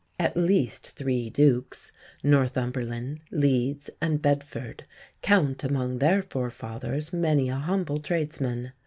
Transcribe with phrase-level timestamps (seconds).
[0.19, 1.91] At least three dukes
[2.23, 4.85] (Northumberland, Leeds, and Bedford)
[5.21, 8.71] count among their forefathers many a humble tradesman.